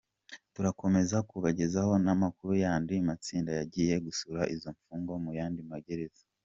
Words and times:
Turakomeza 0.53 1.17
kubagezaho 1.29 1.91
n’amakuru 2.05 2.51
y’andi 2.63 2.95
matsinda 3.07 3.51
yagiye 3.59 3.93
gusura 4.05 4.41
izo 4.55 4.69
mfungwa 4.77 5.15
mu 5.23 5.31
yandi 5.39 5.61
magereza. 5.71 6.23